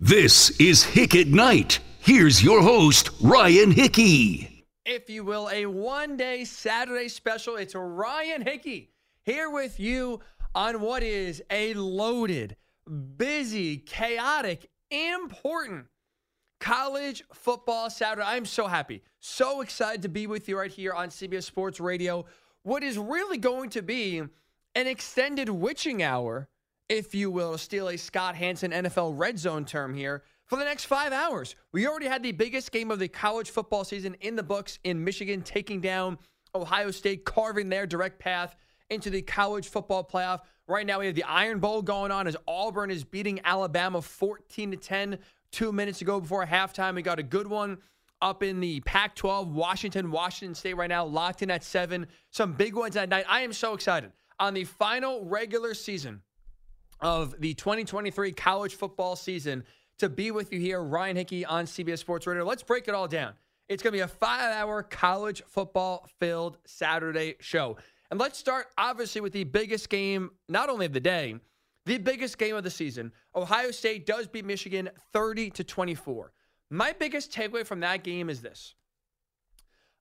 [0.00, 1.80] This is Hick at Night.
[1.98, 4.64] Here's your host, Ryan Hickey.
[4.86, 7.56] if you will, a one day Saturday special.
[7.56, 8.92] It's Ryan Hickey
[9.24, 10.20] here with you
[10.54, 12.54] on what is a loaded,
[13.16, 15.86] busy, chaotic, important
[16.60, 18.24] college football Saturday.
[18.24, 22.24] I'm so happy, so excited to be with you right here on CBS Sports Radio.
[22.62, 26.48] What is really going to be an extended witching hour,
[26.88, 30.64] if you will, to steal a Scott Hanson NFL red zone term here, for the
[30.64, 31.54] next five hours.
[31.72, 35.04] We already had the biggest game of the college football season in the books in
[35.04, 36.18] Michigan, taking down
[36.54, 38.56] Ohio State, carving their direct path
[38.90, 40.40] into the college football playoff.
[40.66, 44.70] Right now, we have the Iron Bowl going on as Auburn is beating Alabama 14
[44.70, 45.18] to 10
[45.50, 46.94] two minutes ago before halftime.
[46.94, 47.78] We got a good one
[48.20, 52.06] up in the Pac 12, Washington, Washington State right now, locked in at seven.
[52.30, 53.24] Some big ones at night.
[53.28, 54.12] I am so excited.
[54.40, 56.22] On the final regular season
[57.00, 59.64] of the 2023 college football season
[59.98, 62.44] to be with you here, Ryan Hickey on CBS Sports Radio.
[62.44, 63.34] Let's break it all down.
[63.68, 67.76] It's going to be a five hour college football filled Saturday show.
[68.10, 71.36] And let's start, obviously, with the biggest game, not only of the day,
[71.84, 73.12] the biggest game of the season.
[73.34, 76.32] Ohio State does beat Michigan 30 to 24.
[76.70, 78.74] My biggest takeaway from that game is this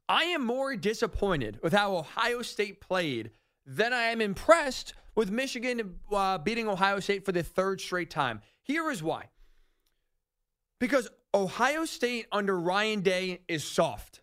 [0.08, 3.32] I am more disappointed with how Ohio State played
[3.66, 8.40] than I am impressed with Michigan uh, beating Ohio State for the third straight time.
[8.62, 9.26] Here is why.
[10.80, 14.22] Because Ohio State under Ryan Day is soft.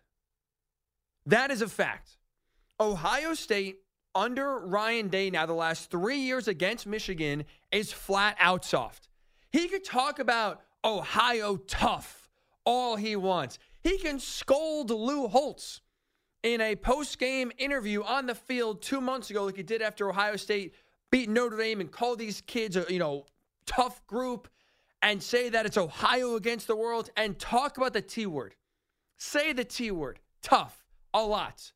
[1.25, 2.17] That is a fact.
[2.79, 3.79] Ohio State
[4.15, 7.43] under Ryan Day now, the last three years against Michigan,
[7.73, 9.09] is flat out soft.
[9.51, 12.29] He could talk about Ohio tough
[12.65, 13.59] all he wants.
[13.83, 15.81] He can scold Lou Holtz
[16.41, 20.09] in a post game interview on the field two months ago, like he did after
[20.09, 20.73] Ohio State
[21.15, 23.25] beat Notre Dame and call these kids a you know
[23.65, 24.49] tough group
[25.01, 28.53] and say that it's Ohio against the world and talk about the T word.
[29.15, 31.71] Say the T word, tough, a lot.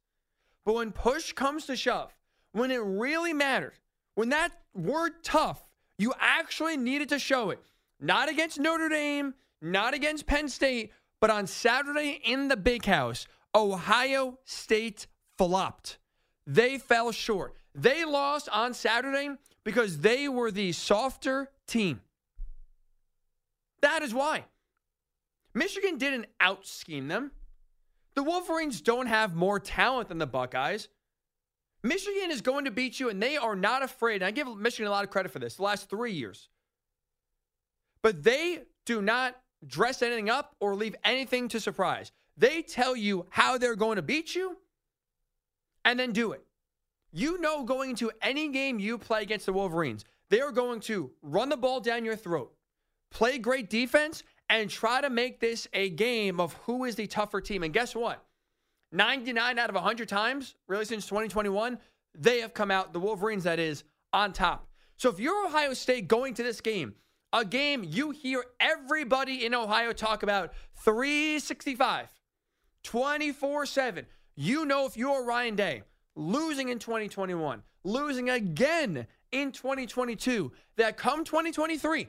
[0.65, 2.11] But when push comes to shove,
[2.51, 3.75] when it really mattered,
[4.15, 5.65] when that word tough,
[5.97, 7.61] you actually needed to show it.
[8.01, 13.25] Not against Notre Dame, not against Penn State, but on Saturday in the big house,
[13.55, 15.07] Ohio State
[15.37, 15.97] flopped.
[16.45, 17.55] They fell short.
[17.75, 19.29] They lost on Saturday
[19.63, 22.01] because they were the softer team.
[23.81, 24.45] That is why.
[25.53, 27.31] Michigan didn't out scheme them.
[28.15, 30.89] The Wolverines don't have more talent than the Buckeyes.
[31.83, 34.15] Michigan is going to beat you, and they are not afraid.
[34.15, 36.49] And I give Michigan a lot of credit for this the last three years.
[38.01, 42.11] But they do not dress anything up or leave anything to surprise.
[42.37, 44.57] They tell you how they're going to beat you
[45.85, 46.43] and then do it.
[47.11, 51.11] You know, going into any game you play against the Wolverines, they are going to
[51.21, 52.53] run the ball down your throat,
[53.09, 57.41] play great defense, and try to make this a game of who is the tougher
[57.41, 57.63] team.
[57.63, 58.23] And guess what?
[58.91, 61.79] 99 out of 100 times, really since 2021,
[62.15, 63.83] they have come out, the Wolverines, that is,
[64.13, 64.67] on top.
[64.97, 66.93] So if you're Ohio State going to this game,
[67.33, 70.53] a game you hear everybody in Ohio talk about
[70.83, 72.09] 365,
[72.83, 74.05] 24 7,
[74.35, 75.83] you know if you're Ryan Day,
[76.19, 82.07] losing in 2021, losing again in 2022, that come 2023,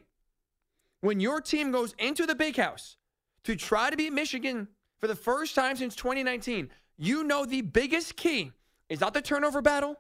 [1.00, 2.96] when your team goes into the big house
[3.44, 8.16] to try to beat Michigan for the first time since 2019, you know the biggest
[8.16, 8.52] key
[8.88, 9.96] is not the turnover battle,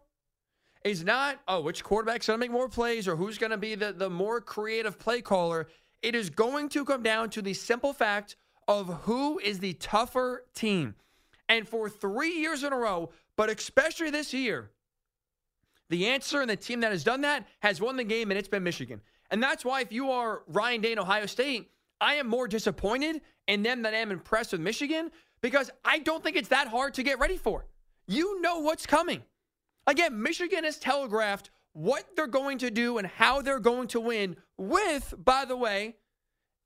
[0.84, 3.74] is not, oh, which quarterback's going to make more plays or who's going to be
[3.74, 5.68] the, the more creative play caller.
[6.02, 10.46] It is going to come down to the simple fact of who is the tougher
[10.54, 10.94] team.
[11.50, 14.70] And for three years in a row, but especially this year,
[15.88, 18.48] the answer and the team that has done that has won the game, and it's
[18.48, 19.00] been Michigan.
[19.32, 23.20] And that's why, if you are Ryan Day in Ohio State, I am more disappointed
[23.48, 26.94] in them than I am impressed with Michigan because I don't think it's that hard
[26.94, 27.66] to get ready for.
[28.06, 29.22] You know what's coming.
[29.88, 34.36] Again, Michigan has telegraphed what they're going to do and how they're going to win
[34.56, 35.96] with, by the way,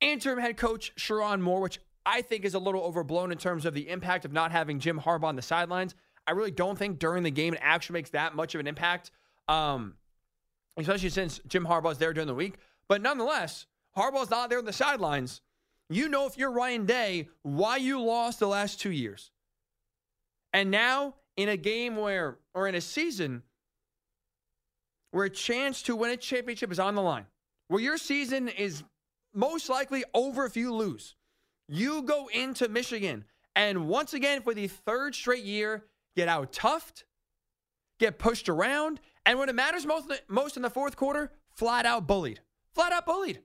[0.01, 3.75] interim head coach Sherrone Moore, which I think is a little overblown in terms of
[3.75, 5.95] the impact of not having Jim Harbaugh on the sidelines.
[6.27, 9.11] I really don't think during the game it actually makes that much of an impact,
[9.49, 9.95] um,
[10.77, 12.55] especially since Jim Harbaugh's there during the week.
[12.89, 13.67] But nonetheless,
[13.97, 15.41] Harbaugh's not there on the sidelines.
[15.89, 19.31] You know, if you're Ryan Day, why you lost the last two years.
[20.53, 23.43] And now, in a game where, or in a season
[25.11, 27.27] where a chance to win a championship is on the line,
[27.69, 28.83] where your season is
[29.33, 31.15] most likely over if you lose,
[31.69, 33.25] you go into Michigan
[33.57, 35.85] and once again, for the third straight year,
[36.17, 37.05] get out toughed,
[37.99, 42.07] get pushed around, and when it matters most, most in the fourth quarter, flat out
[42.07, 42.41] bullied.
[42.75, 43.41] Flat out bullied.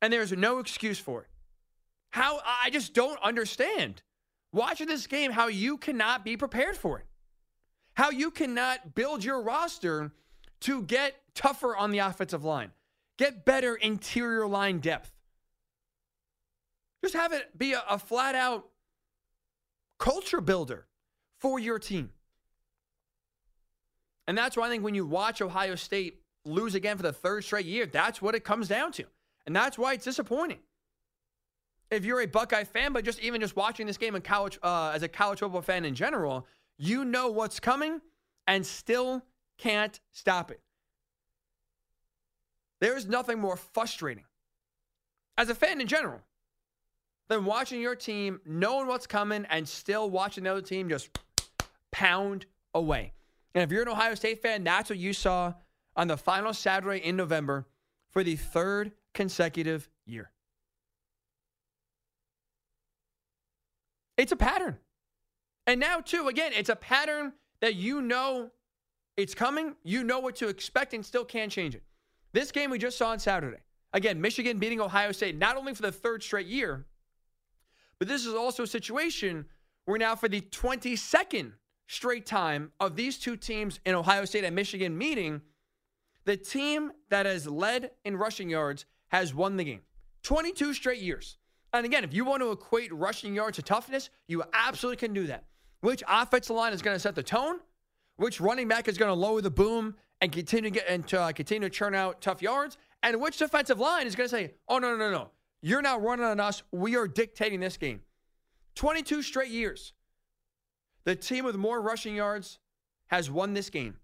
[0.00, 1.28] And there's no excuse for it.
[2.10, 4.02] How I just don't understand
[4.52, 7.04] watching this game how you cannot be prepared for it.
[7.94, 10.12] How you cannot build your roster
[10.60, 12.72] to get tougher on the offensive line,
[13.18, 15.15] get better interior line depth.
[17.02, 18.66] Just have it be a, a flat out
[19.98, 20.86] culture builder
[21.38, 22.10] for your team.
[24.26, 27.44] And that's why I think when you watch Ohio State lose again for the third
[27.44, 29.04] straight year, that's what it comes down to.
[29.46, 30.58] And that's why it's disappointing.
[31.90, 34.90] If you're a Buckeye fan, but just even just watching this game in college uh,
[34.92, 36.46] as a college football fan in general,
[36.78, 38.00] you know what's coming
[38.48, 39.22] and still
[39.58, 40.60] can't stop it.
[42.80, 44.24] There is nothing more frustrating
[45.38, 46.20] as a fan in general
[47.28, 51.18] than watching your team, knowing what's coming, and still watching the other team just
[51.92, 53.12] pound away.
[53.54, 55.54] And if you're an Ohio State fan, that's what you saw
[55.96, 57.66] on the final Saturday in November
[58.10, 60.30] for the third consecutive year.
[64.16, 64.78] It's a pattern.
[65.66, 68.50] And now, too, again, it's a pattern that you know
[69.16, 71.82] it's coming, you know what to expect, and still can't change it.
[72.32, 73.58] This game we just saw on Saturday.
[73.92, 76.84] Again, Michigan beating Ohio State not only for the third straight year,
[77.98, 79.46] but this is also a situation
[79.84, 81.52] where now for the 22nd
[81.86, 85.40] straight time of these two teams in Ohio State and Michigan meeting,
[86.24, 89.80] the team that has led in rushing yards has won the game.
[90.24, 91.38] 22 straight years.
[91.72, 95.26] And again, if you want to equate rushing yards to toughness, you absolutely can do
[95.28, 95.44] that.
[95.80, 97.60] Which offensive line is going to set the tone?
[98.16, 101.32] Which running back is going to lower the boom and continue to get and uh,
[101.32, 102.78] continue to churn out tough yards?
[103.02, 105.30] And which defensive line is going to say, "Oh no, no, no, no!
[105.66, 106.62] You're not running on us.
[106.70, 108.02] We are dictating this game."
[108.76, 109.94] 22 straight years.
[111.02, 112.60] The team with more rushing yards
[113.08, 113.98] has won this game.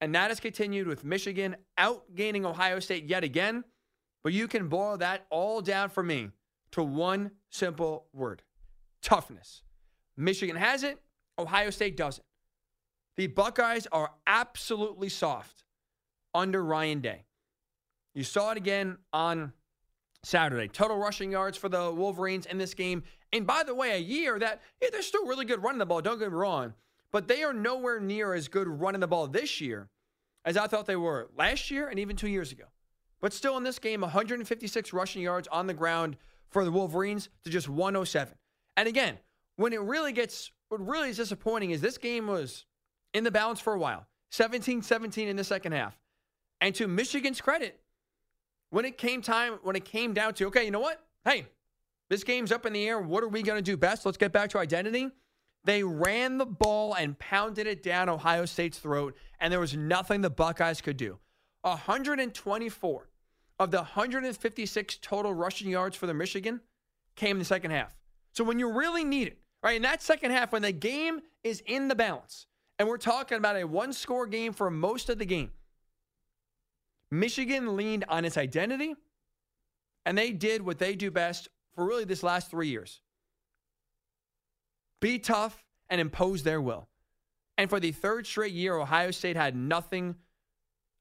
[0.00, 3.64] And that has continued with Michigan outgaining Ohio State yet again.
[4.22, 6.30] But you can boil that all down for me
[6.70, 8.42] to one simple word
[9.02, 9.62] toughness.
[10.16, 11.02] Michigan has it,
[11.38, 12.26] Ohio State doesn't.
[13.16, 15.64] The Buckeyes are absolutely soft
[16.34, 17.26] under Ryan Day.
[18.14, 19.52] You saw it again on
[20.24, 20.68] Saturday.
[20.68, 24.38] Total rushing yards for the Wolverines in this game and by the way, a year
[24.38, 26.74] that yeah, they're still really good running the ball, don't get me wrong,
[27.12, 29.88] but they are nowhere near as good running the ball this year
[30.44, 32.64] as I thought they were last year and even two years ago.
[33.20, 36.16] But still in this game, 156 rushing yards on the ground
[36.50, 38.34] for the Wolverines to just 107.
[38.76, 39.18] And again,
[39.56, 42.64] when it really gets, what really is disappointing is this game was
[43.12, 45.98] in the balance for a while 17 17 in the second half.
[46.60, 47.80] And to Michigan's credit,
[48.70, 51.02] when it came time, when it came down to, okay, you know what?
[51.24, 51.46] Hey,
[52.10, 53.00] this game's up in the air.
[53.00, 54.06] What are we going to do best?
[54.06, 55.10] Let's get back to identity.
[55.64, 60.20] They ran the ball and pounded it down Ohio State's throat, and there was nothing
[60.20, 61.18] the Buckeyes could do.
[61.62, 63.08] 124
[63.58, 66.60] of the 156 total rushing yards for the Michigan
[67.16, 67.94] came in the second half.
[68.32, 71.62] So when you really need it, right, in that second half, when the game is
[71.66, 72.46] in the balance,
[72.78, 75.50] and we're talking about a one score game for most of the game,
[77.10, 78.94] Michigan leaned on its identity,
[80.04, 83.00] and they did what they do best for really this last three years.
[85.00, 86.88] Be tough and impose their will.
[87.56, 90.16] And for the third straight year, Ohio State had nothing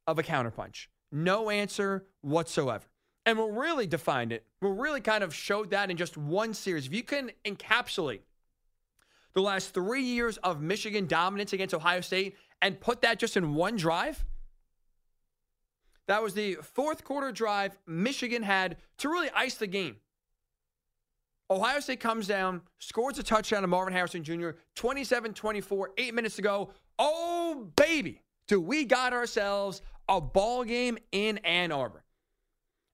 [0.08, 0.88] of a counterpunch.
[1.12, 2.86] No answer whatsoever.
[3.26, 6.88] And what really defined it, what really kind of showed that in just one series,
[6.88, 8.22] if you can encapsulate
[9.34, 13.54] the last three years of Michigan dominance against Ohio State and put that just in
[13.54, 14.26] one drive,
[16.08, 19.98] that was the fourth quarter drive Michigan had to really ice the game.
[21.50, 26.36] Ohio State comes down, scores a touchdown to Marvin Harrison Jr., 27 24, eight minutes
[26.36, 26.72] to go.
[27.00, 32.04] Oh, baby, do we got ourselves a ball game in Ann Arbor.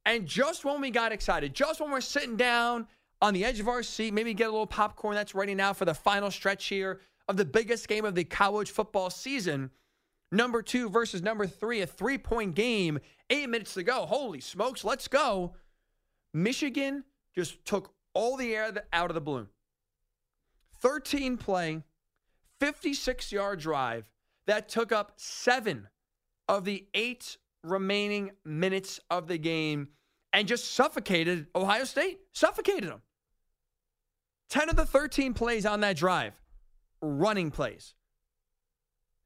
[0.05, 2.87] And just when we got excited, just when we're sitting down
[3.21, 5.85] on the edge of our seat, maybe get a little popcorn that's ready now for
[5.85, 9.71] the final stretch here of the biggest game of the college football season.
[10.33, 12.97] Number two versus number three, a three point game,
[13.29, 14.07] eight minutes to go.
[14.07, 15.53] Holy smokes, let's go.
[16.33, 17.03] Michigan
[17.35, 19.47] just took all the air out of the balloon.
[20.81, 21.83] 13 play,
[22.59, 24.09] 56 yard drive
[24.47, 25.87] that took up seven
[26.49, 29.89] of the eight remaining minutes of the game
[30.33, 33.03] and just suffocated Ohio State, suffocated them.
[34.49, 36.33] 10 of the 13 plays on that drive,
[37.03, 37.93] running plays.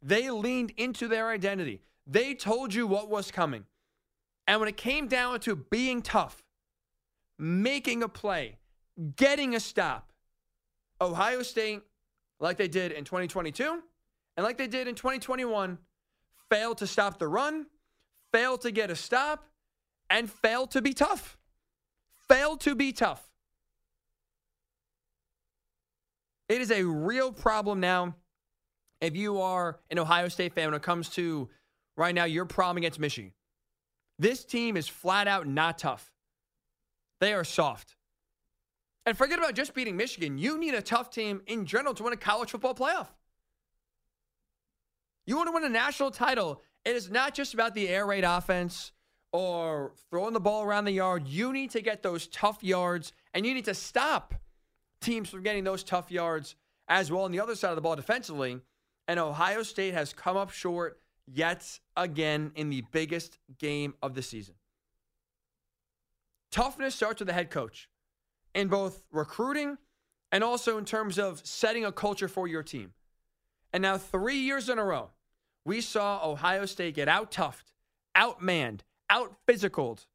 [0.02, 1.82] They leaned into their identity.
[2.06, 3.66] They told you what was coming.
[4.48, 6.44] And when it came down to being tough,
[7.38, 8.58] making a play,
[9.16, 10.12] getting a stop.
[11.02, 11.82] Ohio State,
[12.40, 13.82] like they did in 2022
[14.36, 15.78] and like they did in 2021,
[16.50, 17.66] failed to stop the run,
[18.32, 19.46] failed to get a stop,
[20.10, 21.38] and failed to be tough.
[22.28, 23.24] Failed to be tough.
[26.48, 28.16] It is a real problem now
[29.02, 31.50] if you are an Ohio State fan when it comes to
[31.96, 33.32] right now your problem against Michigan.
[34.20, 36.12] This team is flat out not tough.
[37.20, 37.96] They are soft.
[39.06, 40.38] And forget about just beating Michigan.
[40.38, 43.08] You need a tough team in general to win a college football playoff.
[45.26, 48.24] You want to win a national title, it is not just about the air raid
[48.24, 48.94] offense
[49.34, 51.28] or throwing the ball around the yard.
[51.28, 54.34] You need to get those tough yards, and you need to stop
[55.02, 56.56] teams from getting those tough yards
[56.88, 58.62] as well on the other side of the ball defensively.
[59.08, 64.22] And Ohio State has come up short yet again in the biggest game of the
[64.22, 64.56] season.
[66.52, 67.90] Toughness starts with the head coach
[68.54, 69.78] in both recruiting
[70.32, 72.94] and also in terms of setting a culture for your team.
[73.74, 75.10] And now, three years in a row,
[75.66, 77.74] we saw Ohio State get out toughed,
[78.16, 80.06] outmanned, out physicaled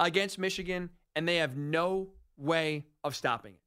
[0.00, 3.60] against Michigan, and they have no way of stopping it.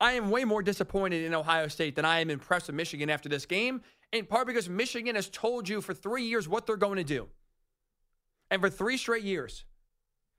[0.00, 3.28] I am way more disappointed in Ohio State than I am impressed with Michigan after
[3.28, 6.98] this game, in part because Michigan has told you for three years what they're going
[6.98, 7.28] to do.
[8.50, 9.64] And for three straight years.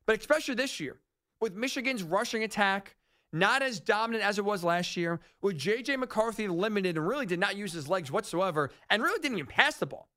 [0.05, 0.99] But especially this year,
[1.41, 2.95] with Michigan's rushing attack
[3.31, 5.97] not as dominant as it was last year, with J.J.
[5.97, 9.77] McCarthy limited and really did not use his legs whatsoever and really didn't even pass
[9.77, 10.09] the ball.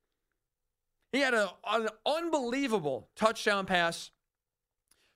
[1.13, 4.11] He had a, an unbelievable touchdown pass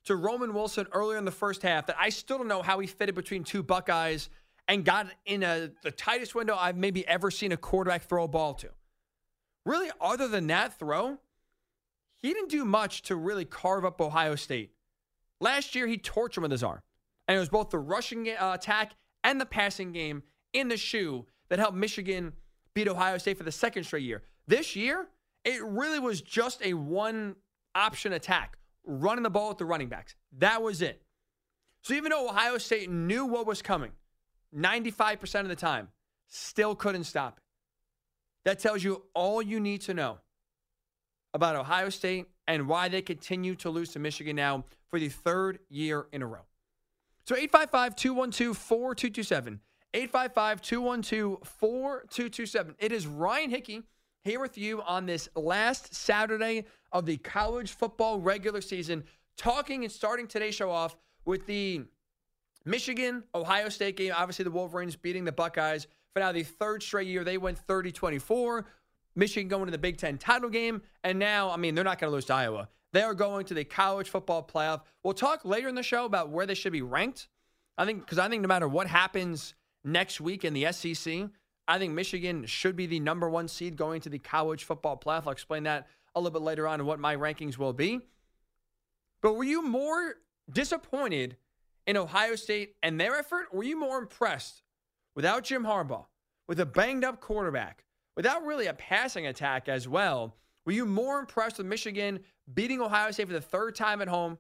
[0.07, 2.87] to Roman Wilson earlier in the first half that I still don't know how he
[2.87, 4.29] fitted between two Buckeyes
[4.69, 8.29] and got in a, the tightest window I've maybe ever seen a quarterback throw a
[8.29, 8.69] ball to.
[9.65, 11.19] Really, other than that throw,
[12.23, 14.71] he didn't do much to really carve up Ohio State.
[15.41, 16.81] Last year, he torched him with his arm.
[17.29, 18.93] And it was both the rushing uh, attack
[19.25, 20.23] and the passing game
[20.53, 22.33] in the shoe that helped Michigan
[22.75, 24.23] beat Ohio State for the second straight year.
[24.47, 25.09] This year,
[25.45, 27.35] it really was just a one
[27.75, 28.57] option attack
[28.87, 30.15] running the ball with the running backs.
[30.39, 31.03] That was it.
[31.83, 33.93] So even though Ohio State knew what was coming
[34.55, 35.89] 95% of the time,
[36.29, 37.43] still couldn't stop it.
[38.45, 40.19] That tells you all you need to know
[41.35, 45.59] about Ohio State and why they continue to lose to Michigan now for the third
[45.69, 46.47] year in a row.
[47.25, 49.61] So 855 212 4227.
[49.95, 52.75] 855 212 4227.
[52.79, 53.83] It is Ryan Hickey
[54.23, 59.05] here with you on this last Saturday of the college football regular season,
[59.37, 61.83] talking and starting today's show off with the
[62.65, 64.13] Michigan Ohio State game.
[64.17, 67.25] Obviously, the Wolverines beating the Buckeyes for now the third straight year.
[67.25, 68.67] They went 30 24.
[69.15, 70.83] Michigan going to the Big Ten title game.
[71.03, 72.69] And now, I mean, they're not going to lose to Iowa.
[72.93, 74.83] They are going to the college football playoff.
[75.03, 77.29] We'll talk later in the show about where they should be ranked.
[77.79, 81.29] I think, because I think no matter what happens next week in the SEC,
[81.69, 85.25] I think Michigan should be the number one seed going to the college football playoff.
[85.27, 88.01] I'll explain that a little bit later on what my rankings will be.
[89.21, 90.17] But were you more
[90.51, 91.37] disappointed
[91.87, 93.55] in Ohio State and their effort?
[93.55, 94.63] Were you more impressed
[95.15, 96.07] without Jim Harbaugh,
[96.49, 97.85] with a banged up quarterback,
[98.17, 100.35] without really a passing attack as well?
[100.65, 102.21] Were you more impressed with Michigan
[102.53, 104.39] beating Ohio State for the third time at home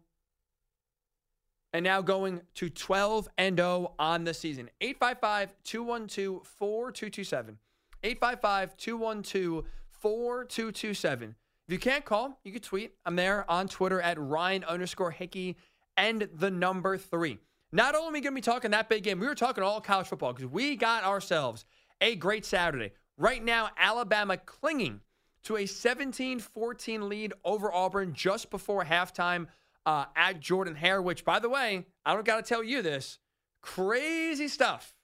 [1.72, 4.70] and now going to 12 and 0 on the season.
[4.80, 7.58] 855 212 4227.
[8.02, 11.34] 855 212 4227.
[11.68, 12.94] If you can't call, you can tweet.
[13.04, 15.56] I'm there on Twitter at Ryan underscore Hickey
[15.96, 17.38] and the number three.
[17.72, 19.80] Not only are we going to be talking that big game, we were talking all
[19.80, 21.64] college football because we got ourselves
[22.00, 22.92] a great Saturday.
[23.18, 25.00] Right now, Alabama clinging
[25.42, 29.48] to a 17 14 lead over Auburn just before halftime
[29.84, 33.18] uh, at Jordan Hare, which, by the way, I don't got to tell you this.
[33.60, 34.94] Crazy stuff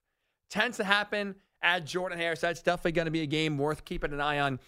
[0.49, 2.37] tends to happen at Jordan Hare.
[2.37, 4.61] So that's definitely going to be a game worth keeping an eye on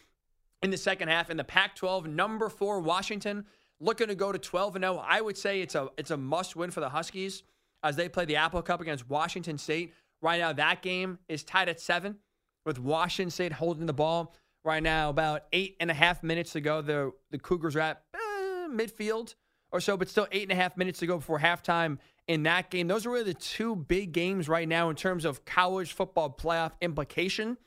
[0.64, 1.30] in the second half.
[1.30, 3.44] In the Pac 12, number four, Washington,
[3.80, 5.04] looking to go to 12 and 0.
[5.06, 7.42] I would say it's a, it's a must win for the Huskies
[7.82, 9.92] as they play the Apple Cup against Washington State.
[10.22, 12.16] Right now, that game is tied at seven
[12.64, 14.34] with Washington State holding the ball.
[14.64, 18.02] Right now, about eight and a half minutes to go, the, the Cougars are at
[18.14, 19.34] eh, midfield
[19.70, 22.70] or so, but still eight and a half minutes to go before halftime in that
[22.70, 22.88] game.
[22.88, 26.72] Those are really the two big games right now in terms of college football playoff
[26.80, 27.58] implication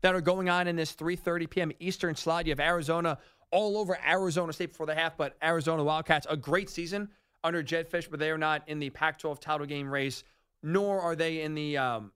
[0.00, 1.72] that are going on in this 3:30 p.m.
[1.80, 2.46] Eastern slot.
[2.46, 3.18] You have Arizona
[3.50, 7.08] all over Arizona State before the half, but Arizona Wildcats a great season
[7.42, 10.24] under Jedd Fisch, but they are not in the Pac-12 title game race,
[10.62, 12.12] nor are they in the um,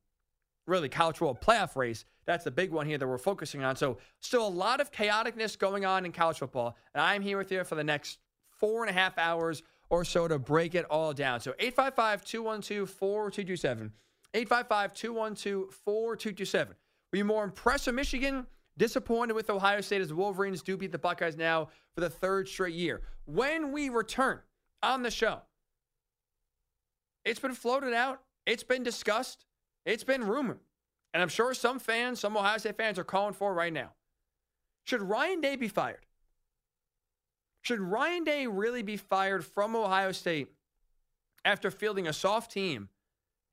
[0.67, 2.05] really college football playoff race.
[2.27, 3.77] That's the big one here that we're focusing on.
[3.77, 7.51] So, still a lot of chaoticness going on in college football, and I'm here with
[7.51, 8.19] you for the next
[8.62, 9.62] four and a half hours
[9.93, 11.41] or so to break it all down.
[11.41, 13.93] So 855 212 4227.
[14.33, 16.75] 855 212 4227.
[17.12, 18.47] Were you more impressed with Michigan
[18.78, 22.49] Disappointed with Ohio State as the Wolverines do beat the Buckeyes now for the third
[22.49, 23.02] straight year.
[23.26, 24.40] When we return
[24.83, 25.42] on the show,
[27.25, 29.45] it's been floated out, it's been discussed,
[29.85, 30.61] it's been rumored.
[31.12, 33.92] And I'm sure some fans, some Ohio State fans are calling for right now.
[34.85, 36.07] Should Ryan Day be fired?
[37.61, 40.49] Should Ryan Day really be fired from Ohio State
[41.45, 42.88] after fielding a soft team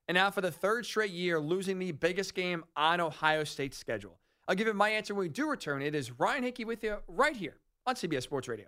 [0.09, 4.19] and now for the third straight year losing the biggest game on Ohio State's schedule?
[4.47, 5.83] I'll give you my answer when we do return.
[5.83, 8.65] It is Ryan Hickey with you right here on CBS Sports Radio.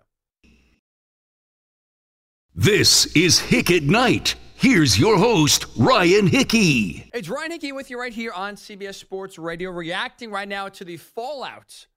[2.54, 4.36] This is Hick at Night.
[4.54, 7.10] Here's your host, Ryan Hickey.
[7.12, 10.84] It's Ryan Hickey with you right here on CBS Sports Radio, reacting right now to
[10.84, 11.88] the fallout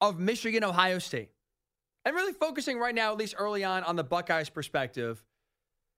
[0.00, 1.30] of Michigan, Ohio State.
[2.04, 5.24] And really focusing right now, at least early on, on the Buckeyes' perspective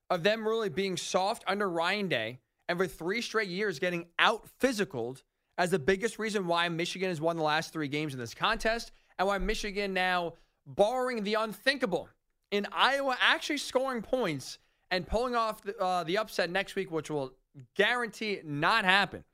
[0.09, 4.47] of them really being soft under Ryan Day and for three straight years getting out
[4.61, 5.23] physicaled
[5.59, 8.93] as the biggest reason why Michigan has won the last three games in this contest
[9.19, 10.35] and why Michigan now,
[10.67, 12.09] barring the unthinkable,
[12.51, 14.59] in Iowa actually scoring points
[14.91, 17.33] and pulling off the, uh, the upset next week, which will
[17.75, 19.25] guarantee not happen.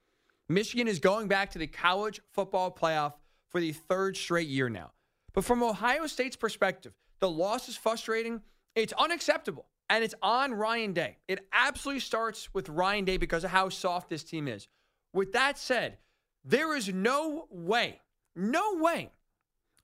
[0.48, 3.14] Michigan is going back to the college football playoff
[3.48, 4.92] for the third straight year now.
[5.32, 8.42] But from Ohio State's perspective, the loss is frustrating.
[8.74, 9.66] It's unacceptable.
[9.88, 11.18] And it's on Ryan Day.
[11.28, 14.68] It absolutely starts with Ryan Day because of how soft this team is.
[15.12, 15.98] With that said,
[16.44, 18.00] there is no way,
[18.34, 19.10] no way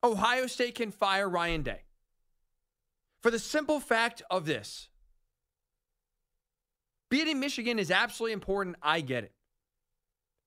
[0.03, 1.83] Ohio State can fire Ryan Day.
[3.23, 4.89] For the simple fact of this
[7.11, 8.77] beating Michigan is absolutely important.
[8.83, 9.33] I get it.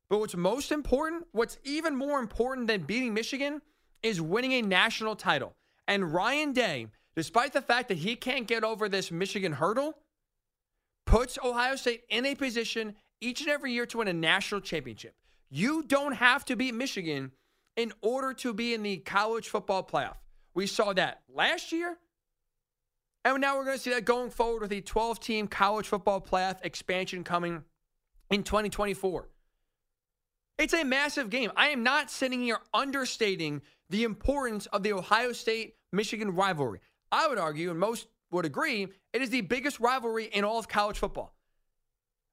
[0.10, 3.62] But what's most important, what's even more important than beating Michigan,
[4.04, 5.56] is winning a national title.
[5.88, 9.98] And Ryan Day, despite the fact that he can't get over this Michigan hurdle,
[11.06, 15.16] puts Ohio State in a position each and every year to win a national championship.
[15.50, 17.32] You don't have to beat Michigan
[17.76, 20.18] in order to be in the college football playoff.
[20.54, 21.98] We saw that last year.
[23.24, 26.22] And now we're going to see that going forward with the 12 team college football
[26.22, 27.64] playoff expansion coming
[28.32, 29.30] in 2024.
[30.58, 31.52] It's a massive game.
[31.56, 36.80] I am not sitting here understating the importance of the Ohio State Michigan rivalry.
[37.12, 40.68] I would argue, and most would agree, it is the biggest rivalry in all of
[40.68, 41.36] college football.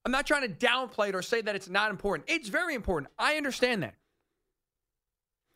[0.05, 2.31] I'm not trying to downplay it or say that it's not important.
[2.31, 3.12] It's very important.
[3.19, 3.95] I understand that.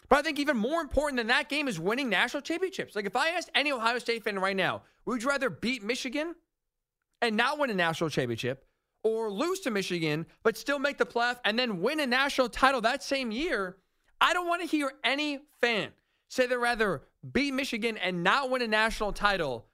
[0.08, 2.94] But I think even more important than that game is winning national championships.
[2.94, 6.34] Like if I asked any Ohio State fan right now, would you rather beat Michigan
[7.22, 8.66] and not win a national championship
[9.02, 12.82] or lose to Michigan but still make the playoff and then win a national title
[12.82, 13.78] that same year?
[14.20, 15.92] I don't want to hear any fan
[16.32, 19.66] say they'd rather beat Michigan and not win a national title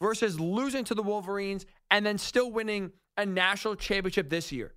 [0.00, 4.74] versus losing to the Wolverines and then still winning a national championship this year.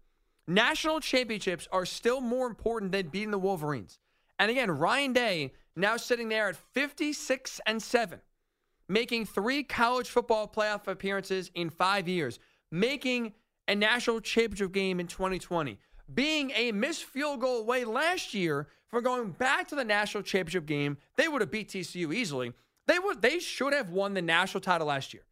[0.48, 3.98] National championships are still more important than beating the Wolverines.
[4.38, 8.20] And again, Ryan Day now sitting there at 56 and 7,
[8.88, 12.38] making three college football playoff appearances in five years,
[12.72, 13.34] making
[13.68, 15.80] a national championship game in 2020,
[16.14, 20.66] being a missed field goal away last year from going back to the national championship
[20.66, 20.98] game.
[21.18, 22.54] They would have beat TCU easily.
[22.88, 25.24] They would they should have won the national title last year.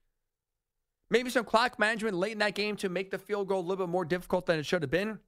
[1.09, 3.85] Maybe some clock management late in that game to make the field goal a little
[3.85, 5.19] bit more difficult than it should have been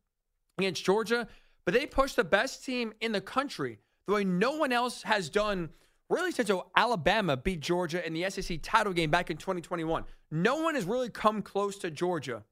[0.58, 1.28] against Georgia.
[1.64, 5.30] But they pushed the best team in the country the way no one else has
[5.30, 5.70] done
[6.10, 10.04] really since Alabama beat Georgia in the SEC title game back in 2021.
[10.32, 12.44] No one has really come close to Georgia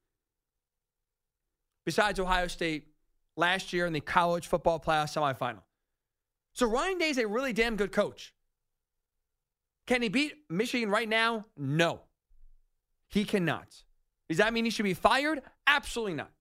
[1.85, 2.87] besides Ohio State
[3.35, 5.61] last year in the college football playoff semifinal.
[6.53, 8.33] So Ryan Day is a really damn good coach.
[9.87, 11.45] Can he beat Michigan right now?
[11.57, 12.01] No.
[13.07, 13.83] He cannot.
[14.29, 15.41] Does that mean he should be fired?
[15.67, 16.31] Absolutely not.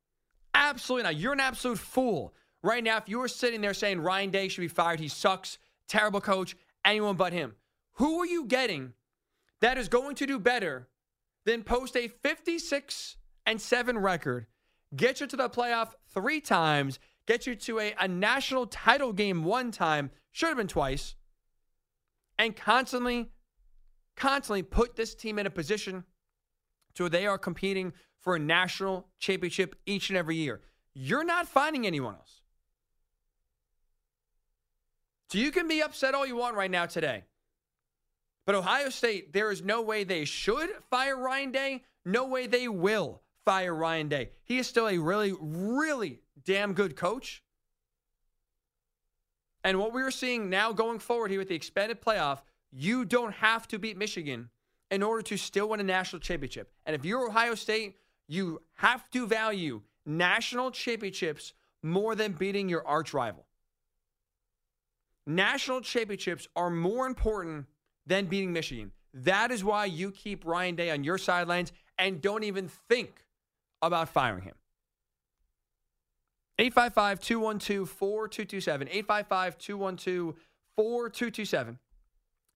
[0.54, 1.16] Absolutely not.
[1.16, 4.60] You're an absolute fool Right now, if you were sitting there saying Ryan Day should
[4.60, 7.54] be fired, he sucks, terrible coach, anyone but him,
[7.94, 8.92] who are you getting
[9.60, 10.88] that is going to do better
[11.44, 14.46] than post a 56 and 7 record,
[14.94, 19.44] get you to the playoff three times, get you to a, a national title game
[19.44, 21.14] one time, should have been twice,
[22.38, 23.30] and constantly,
[24.16, 26.04] constantly put this team in a position
[26.94, 30.60] to where they are competing for a national championship each and every year.
[30.94, 32.40] You're not finding anyone else.
[35.30, 37.24] So you can be upset all you want right now today.
[38.44, 41.84] But Ohio State, there is no way they should fire Ryan Day.
[42.04, 44.30] No way they will fire Ryan Day.
[44.44, 47.42] He is still a really, really damn good coach.
[49.64, 52.40] And what we're seeing now going forward here with the expanded playoff,
[52.72, 54.50] you don't have to beat Michigan
[54.90, 56.72] in order to still win a national championship.
[56.84, 57.96] And if you're Ohio State,
[58.28, 61.52] you have to value national championships
[61.82, 63.46] more than beating your arch rival.
[65.26, 67.66] national championships are more important
[68.06, 68.92] than beating Michigan.
[69.14, 73.24] That is why you keep Ryan Day on your sidelines and don't even think
[73.82, 74.54] about firing him.
[76.58, 78.88] 855 212 4227.
[78.88, 80.34] 855 212
[80.76, 81.78] 4227.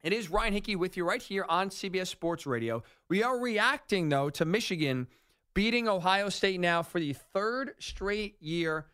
[0.03, 2.85] It is Ryan Hickey with you right here on CBS Sports Radio.
[3.09, 5.09] We are reacting, though, to Michigan
[5.55, 8.87] beating Ohio State now for the third straight year.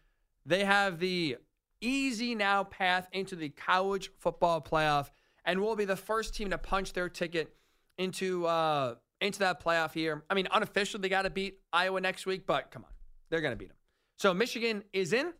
[0.47, 1.37] They have the
[1.81, 5.11] easy now path into the college football playoff
[5.45, 7.53] and will be the first team to punch their ticket
[7.99, 10.25] into uh, into that playoff here.
[10.29, 12.91] I mean, unofficially, they got to beat Iowa next week, but come on,
[13.31, 13.77] they're going to beat them.
[14.19, 15.33] So Michigan is in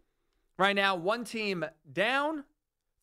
[0.59, 2.45] right now, one team down,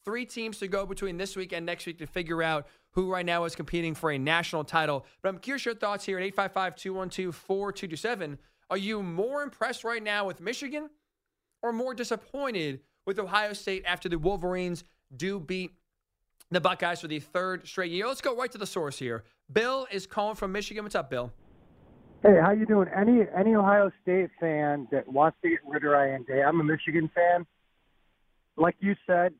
[0.05, 3.25] three teams to go between this week and next week to figure out who right
[3.25, 5.05] now is competing for a national title.
[5.21, 8.39] But I'm curious your thoughts here at 855 212 4227.
[8.69, 10.89] Are you more impressed right now with Michigan
[11.61, 14.83] or more disappointed with Ohio State after the Wolverines
[15.15, 15.71] do beat
[16.51, 18.07] the Buckeyes for the third straight year?
[18.07, 19.23] Let's go right to the source here.
[19.51, 20.83] Bill is calling from Michigan.
[20.83, 21.31] What's up, Bill?
[22.21, 22.87] Hey, how you doing?
[22.95, 26.63] Any any Ohio State fan that wants to get rid of Ryan Day, I'm a
[26.63, 27.45] Michigan fan.
[28.57, 29.33] Like you said,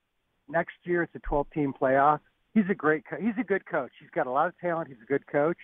[0.47, 2.19] next year it's a 12-team playoff.
[2.53, 3.91] He's a great, co- he's a good coach.
[3.99, 4.87] He's got a lot of talent.
[4.87, 5.57] He's a good coach.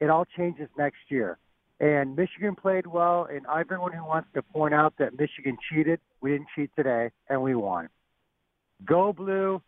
[0.00, 1.38] It all changes next year.
[1.78, 3.28] And Michigan played well.
[3.30, 7.42] And everyone who wants to point out that Michigan cheated, we didn't cheat today, and
[7.42, 7.90] we won.
[8.84, 9.60] Go blue,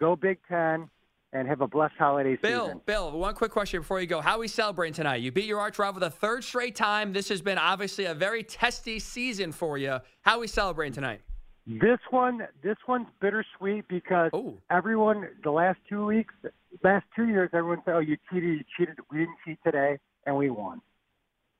[0.00, 0.90] go Big Ten
[1.32, 2.80] and have a blessed holiday Bill, season.
[2.84, 4.20] Bill, one quick question before you go.
[4.20, 5.16] How are we celebrating tonight?
[5.16, 7.12] You beat your arch rival the third straight time.
[7.12, 9.98] This has been obviously a very testy season for you.
[10.22, 11.20] How are we celebrating tonight?
[11.66, 14.58] This one, this one's bittersweet because Ooh.
[14.70, 16.34] everyone, the last two weeks,
[16.82, 20.36] last two years, everyone said, "Oh, you cheated, you cheated." We didn't cheat today, and
[20.36, 20.80] we won.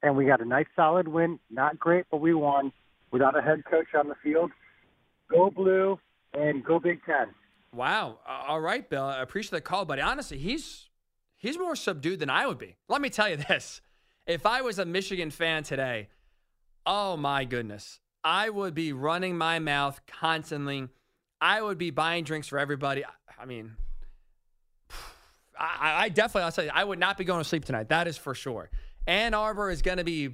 [0.02, 1.38] And we got a nice, solid win.
[1.50, 2.72] Not great, but we won
[3.12, 4.50] without a head coach on the field.
[5.30, 6.00] Go blue
[6.35, 7.28] and go Big Ten.
[7.74, 8.18] Wow.
[8.26, 9.04] All right, Bill.
[9.04, 10.90] I appreciate the call, but honestly, he's
[11.37, 12.76] he's more subdued than I would be.
[12.88, 13.80] Let me tell you this.
[14.26, 16.08] If I was a Michigan fan today,
[16.87, 20.88] oh my goodness, I would be running my mouth constantly.
[21.40, 23.04] I would be buying drinks for everybody.
[23.04, 23.08] I-
[23.42, 23.72] I mean,
[25.58, 27.88] I, I definitely, I'll tell you, I would not be going to sleep tonight.
[27.88, 28.70] That is for sure.
[29.08, 30.30] Ann Arbor is going to be,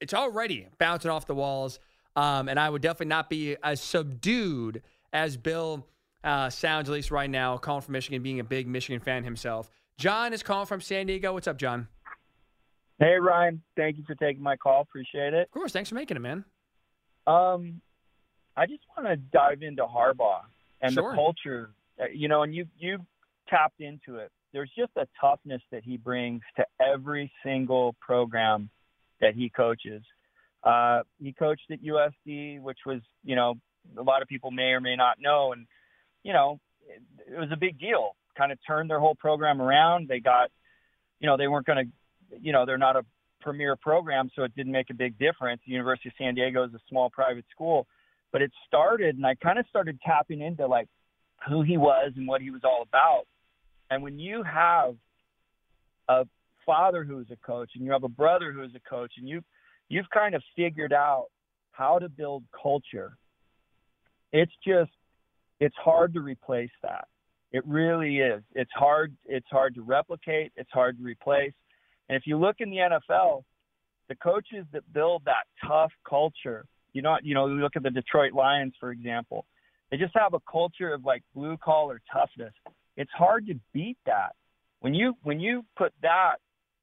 [0.00, 1.78] it's already bouncing off the walls.
[2.14, 5.86] Um, and I would definitely not be as subdued as Bill
[6.24, 9.70] uh, sounds, at least right now, calling from Michigan, being a big Michigan fan himself.
[9.98, 11.32] John is calling from San Diego.
[11.32, 11.88] What's up, John?
[12.98, 14.80] Hey Ryan, thank you for taking my call.
[14.80, 15.42] Appreciate it.
[15.42, 15.72] Of course.
[15.72, 16.44] Thanks for making it, man.
[17.26, 17.80] Um,
[18.56, 20.40] I just want to dive into Harbaugh
[20.80, 21.10] and Sure.
[21.10, 21.70] the culture.
[22.00, 23.04] uh, You know, and you you
[23.48, 24.30] tapped into it.
[24.54, 28.70] There's just a toughness that he brings to every single program
[29.20, 30.02] that he coaches.
[30.62, 33.54] Uh, he coached at USD, which was, you know,
[33.98, 35.66] a lot of people may or may not know, and
[36.26, 36.58] you know,
[36.88, 38.16] it, it was a big deal.
[38.36, 40.08] Kind of turned their whole program around.
[40.08, 40.50] They got,
[41.20, 43.04] you know, they weren't going to, you know, they're not a
[43.40, 45.60] premier program, so it didn't make a big difference.
[45.64, 47.86] The University of San Diego is a small private school,
[48.32, 50.88] but it started, and I kind of started tapping into like
[51.48, 53.26] who he was and what he was all about.
[53.88, 54.96] And when you have
[56.08, 56.26] a
[56.66, 59.42] father who's a coach, and you have a brother who's a coach, and you
[59.88, 61.26] you've kind of figured out
[61.70, 63.16] how to build culture,
[64.32, 64.90] it's just
[65.60, 67.08] it's hard to replace that.
[67.52, 68.42] It really is.
[68.54, 69.16] It's hard.
[69.24, 70.52] It's hard to replicate.
[70.56, 71.52] It's hard to replace.
[72.08, 73.42] And if you look in the NFL,
[74.08, 77.90] the coaches that build that tough culture, you know, you know, you look at the
[77.90, 79.46] Detroit Lions, for example,
[79.90, 82.52] they just have a culture of like blue collar toughness.
[82.96, 84.34] It's hard to beat that.
[84.80, 86.36] When you when you put that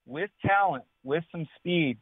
[0.05, 1.97] with talent, with some speed,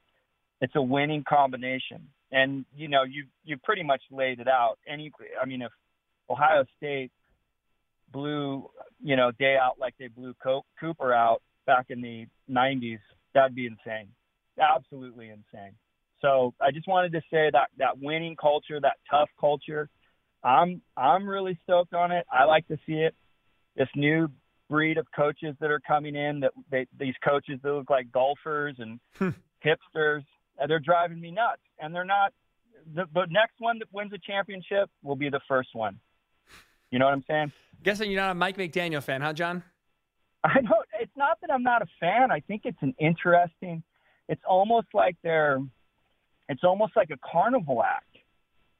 [0.61, 2.07] it's a winning combination.
[2.31, 4.77] And you know, you you pretty much laid it out.
[4.87, 5.71] Any, I mean, if
[6.29, 7.11] Ohio State
[8.11, 8.69] blew,
[9.01, 12.99] you know, day out like they blew Co- Cooper out back in the 90s,
[13.33, 14.09] that'd be insane.
[14.59, 15.73] Absolutely insane.
[16.21, 19.89] So I just wanted to say that that winning culture, that tough culture,
[20.43, 22.25] I'm I'm really stoked on it.
[22.31, 23.15] I like to see it.
[23.75, 24.29] This new
[24.69, 28.75] breed of coaches that are coming in, that they, these coaches that look like golfers
[28.79, 28.99] and
[29.65, 30.23] hipsters,
[30.61, 31.61] uh, they're driving me nuts.
[31.79, 32.33] And they're not.
[32.95, 35.99] The, the next one that wins a championship will be the first one.
[36.91, 37.51] You know what I'm saying?
[37.83, 39.63] Guessing you're not a Mike McDaniel fan, huh, John?
[40.43, 40.87] I don't.
[40.99, 42.31] It's not that I'm not a fan.
[42.31, 43.83] I think it's an interesting.
[44.27, 45.59] It's almost like they're.
[46.49, 48.17] It's almost like a carnival act.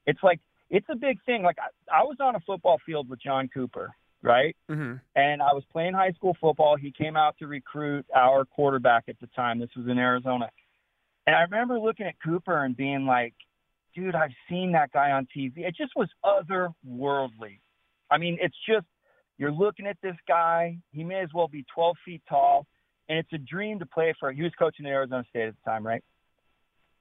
[0.05, 1.43] It's like it's a big thing.
[1.43, 4.55] Like I, I was on a football field with John Cooper, right?
[4.69, 4.95] Mm-hmm.
[5.15, 6.75] And I was playing high school football.
[6.75, 9.59] He came out to recruit our quarterback at the time.
[9.59, 10.49] This was in Arizona.
[11.27, 13.33] And I remember looking at Cooper and being like,
[13.95, 15.59] dude, I've seen that guy on TV.
[15.59, 17.59] It just was otherworldly.
[18.11, 18.85] I mean, it's just
[19.37, 20.77] You're looking at this guy.
[20.91, 22.67] He may as well be 12 feet tall,
[23.09, 24.31] and it's a dream to play for.
[24.31, 26.03] He was coaching at Arizona State at the time, right?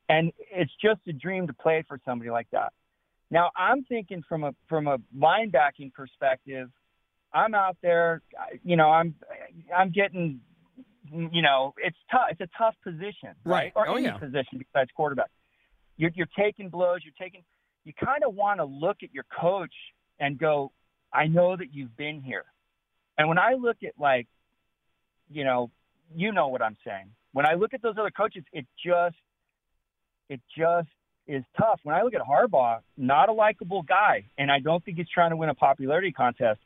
[0.09, 2.73] And it's just a dream to play for somebody like that.
[3.31, 6.69] Now I'm thinking from a from a linebacking perspective.
[7.33, 8.23] I'm out there,
[8.65, 9.15] you know, I'm
[9.77, 10.41] I'm getting,
[11.13, 12.27] you know, it's tough.
[12.33, 13.55] It's a tough position, right?
[13.65, 13.73] Right.
[13.77, 14.17] Or Oh, any yeah.
[14.19, 15.31] position besides quarterback.
[15.97, 17.01] You're you're taking blows.
[17.05, 17.43] You're taking.
[17.85, 19.75] You kind of want to look at your coach
[20.19, 20.73] and go,
[21.13, 22.45] I know that you've been here.
[23.19, 24.27] And when I look at like,
[25.31, 25.71] you know,
[26.15, 27.11] you know what I'm saying.
[27.33, 29.17] When I look at those other coaches, it just,
[30.29, 30.89] it just
[31.27, 31.81] is tough.
[31.85, 35.31] When I look at Harbaugh, not a likable guy, and I don't think he's trying
[35.31, 36.61] to win a popularity contest.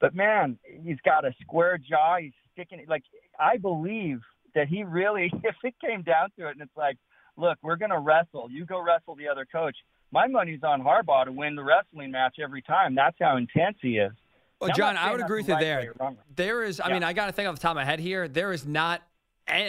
[0.00, 2.16] But man, he's got a square jaw.
[2.20, 3.02] He's sticking like
[3.38, 4.20] I believe
[4.54, 6.96] that he really, if it came down to it, and it's like,
[7.36, 8.48] look, we're to wrestle.
[8.50, 9.76] You go wrestle the other coach.
[10.12, 12.94] My money's on Harbaugh to win the wrestling match every time.
[12.94, 14.12] That's how intense he is.
[14.60, 15.78] Well, John, I would agree with you right there.
[15.80, 16.22] way or wrong way.
[16.36, 16.94] There is, I Yeah.
[16.94, 18.28] mean, I got to think off the top of my head here.
[18.28, 19.02] There is not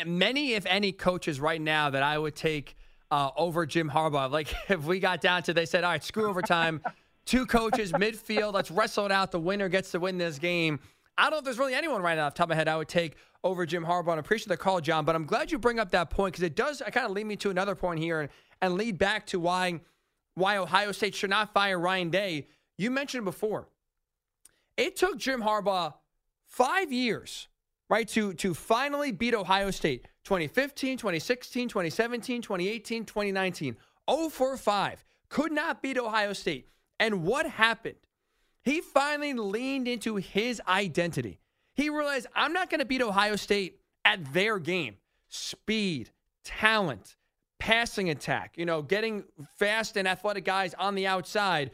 [0.05, 2.75] many, if any, coaches right now that I would take
[3.09, 4.29] uh, over Jim Harbaugh.
[4.31, 6.81] Like if we got down to, they said, all right, screw overtime,
[7.25, 9.31] two coaches, midfield, let's wrestle it out.
[9.31, 10.79] The winner gets to win this game.
[11.17, 12.67] I don't know if there's really anyone right now off the top of my head
[12.67, 14.11] I would take over Jim Harbaugh.
[14.11, 16.43] And I appreciate the call, John, but I'm glad you bring up that point because
[16.43, 18.29] it does kind of lead me to another point here and,
[18.61, 19.79] and lead back to why
[20.41, 22.47] why Ohio State should not fire Ryan Day.
[22.77, 23.67] You mentioned before.
[24.75, 25.93] It took Jim Harbaugh
[26.47, 27.47] five years,
[27.89, 33.77] right, to, to finally beat Ohio State 2015, 2016, 2017, 2018, 2019.
[34.09, 35.05] 0 for 5.
[35.29, 36.67] Could not beat Ohio State.
[36.99, 37.95] And what happened?
[38.63, 41.39] He finally leaned into his identity.
[41.75, 44.97] He realized, I'm not going to beat Ohio State at their game.
[45.29, 46.09] Speed,
[46.43, 47.15] talent,
[47.61, 49.23] passing attack, you know, getting
[49.59, 51.69] fast and athletic guys on the outside.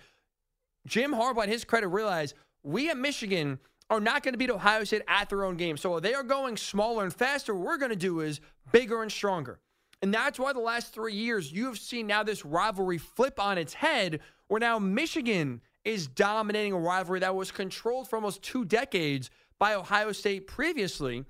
[0.85, 3.57] Jim Harbaugh, at his credit, realized we at Michigan
[3.89, 5.77] are not going to beat Ohio State at their own game.
[5.77, 7.55] So they are going smaller and faster.
[7.55, 8.41] What we're going to do is
[8.73, 9.61] bigger and stronger.
[10.01, 13.57] And that's why the last three years you have seen now this rivalry flip on
[13.57, 14.19] its head,
[14.49, 19.73] where now Michigan is dominating a rivalry that was controlled for almost two decades by
[19.73, 21.23] Ohio State previously.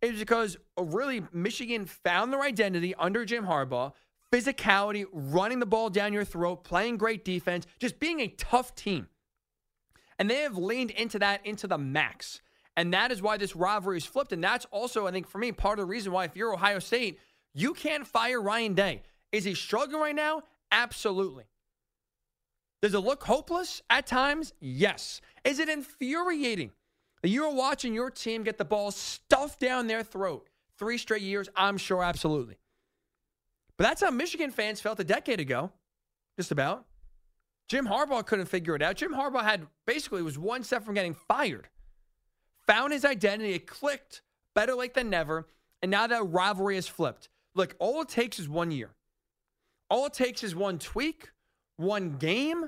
[0.00, 3.92] Is because really Michigan found their identity under Jim Harbaugh,
[4.34, 9.06] physicality, running the ball down your throat, playing great defense, just being a tough team.
[10.18, 12.40] And they have leaned into that into the max.
[12.76, 14.32] And that is why this rivalry is flipped.
[14.32, 16.80] And that's also, I think, for me, part of the reason why if you're Ohio
[16.80, 17.20] State,
[17.52, 19.02] you can't fire Ryan Day.
[19.30, 20.42] Is he struggling right now?
[20.72, 21.44] Absolutely.
[22.82, 24.52] Does it look hopeless at times?
[24.60, 25.20] Yes.
[25.44, 26.72] Is it infuriating
[27.22, 31.48] that you're watching your team get the ball stuffed down their throat three straight years?
[31.54, 32.56] I'm sure, absolutely.
[33.76, 35.72] But that's how Michigan fans felt a decade ago,
[36.38, 36.84] just about.
[37.68, 38.96] Jim Harbaugh couldn't figure it out.
[38.96, 41.68] Jim Harbaugh had basically was one step from getting fired.
[42.66, 44.22] Found his identity, it clicked
[44.54, 45.48] better late than never,
[45.82, 47.28] and now that rivalry has flipped.
[47.54, 48.90] Look, all it takes is one year.
[49.90, 51.30] All it takes is one tweak,
[51.76, 52.66] one game.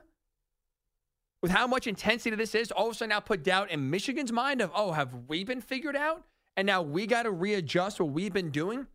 [1.42, 4.32] With how much intensity this is, all of a sudden now put doubt in Michigan's
[4.32, 6.24] mind of, oh, have we been figured out?
[6.56, 8.86] And now we got to readjust what we've been doing.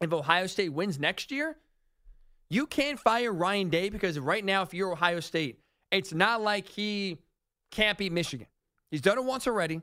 [0.00, 1.56] If Ohio State wins next year,
[2.48, 6.68] you can't fire Ryan Day because right now, if you're Ohio State, it's not like
[6.68, 7.18] he
[7.70, 8.46] can't beat Michigan.
[8.90, 9.80] He's done it once already.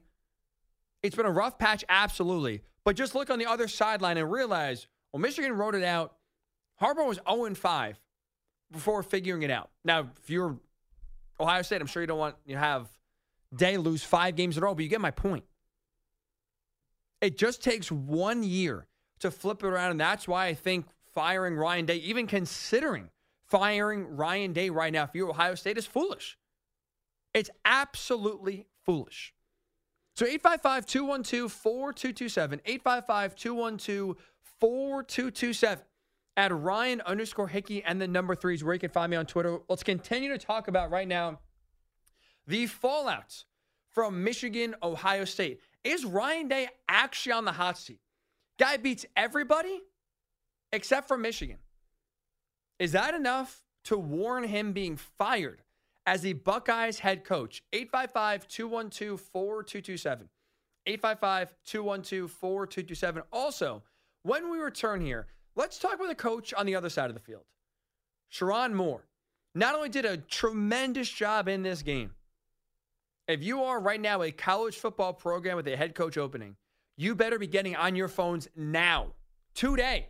[1.02, 2.62] It's been a rough patch, absolutely.
[2.86, 6.16] But just look on the other sideline and realize, well, Michigan wrote it out.
[6.82, 8.00] Harbaugh was 0 5
[8.72, 9.70] before figuring it out.
[9.84, 10.58] Now, if you're
[11.40, 12.88] Ohio State, I'm sure you don't want you have
[13.56, 15.44] Day lose five games in a row, but you get my point.
[17.22, 18.88] It just takes one year
[19.24, 23.10] to flip it around, and that's why I think firing Ryan Day, even considering
[23.46, 26.38] firing Ryan Day right now, if you're Ohio State, is foolish.
[27.34, 29.34] It's absolutely foolish.
[30.16, 34.16] So 855 212 4227, 855 212
[34.60, 35.86] 4227
[36.36, 39.26] at Ryan underscore Hickey and the number three is where you can find me on
[39.26, 39.60] Twitter.
[39.68, 41.40] Let's continue to talk about right now
[42.48, 43.44] the fallout
[43.90, 45.60] from Michigan, Ohio State.
[45.84, 48.00] Is Ryan Day actually on the hot seat?
[48.60, 49.82] Guy beats everybody
[50.72, 51.58] except for Michigan.
[52.80, 55.62] Is that enough to warn him being fired
[56.06, 57.64] as the Buckeyes head coach?
[57.74, 60.30] 855 212 4227.
[60.86, 63.24] 855 212 4227.
[63.32, 63.84] Also,
[64.24, 67.20] when we return here, let's talk with a coach on the other side of the
[67.20, 67.44] field.
[68.32, 69.08] Sherrone Moore
[69.56, 72.12] not only did a tremendous job in this game,
[73.28, 76.56] if you are right now a college football program with a head coach opening,
[76.98, 79.14] you better be getting on your phones now,
[79.56, 80.10] today,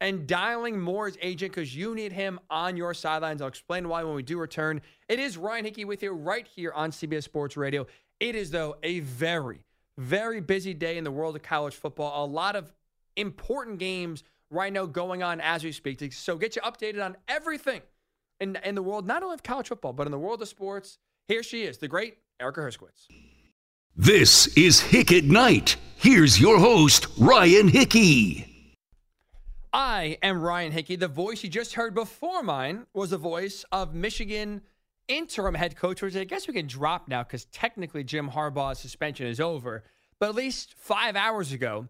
[0.00, 3.42] and dialing Moore's agent because you need him on your sidelines.
[3.42, 4.80] I'll explain why when we do return.
[5.08, 7.86] It is Ryan Hickey with you right here on CBS Sports Radio,
[8.18, 9.64] It is, though, a very,
[9.98, 12.24] very busy day in the world of college football.
[12.24, 12.72] A lot of
[13.16, 16.12] important games right now going on as we speak.
[16.12, 17.82] So get you updated on everything
[18.40, 20.98] in, in the world, not only of college football, but in the world of sports.
[21.28, 23.06] Here she is, the great Erica Herskowitz.
[23.96, 25.76] This is Hick at Night.
[25.96, 28.46] Here's your host, Ryan Hickey.
[29.72, 30.96] I am Ryan Hickey.
[30.96, 34.62] The voice you just heard before mine was the voice of Michigan
[35.08, 39.26] interim head coach, which I guess we can drop now because technically Jim Harbaugh's suspension
[39.26, 39.84] is over.
[40.18, 41.88] But at least five hours ago,